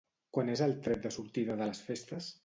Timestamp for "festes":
1.91-2.31